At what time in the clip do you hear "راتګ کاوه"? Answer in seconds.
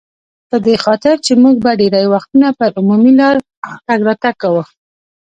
4.07-4.63